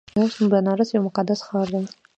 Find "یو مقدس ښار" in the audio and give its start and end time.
0.91-1.67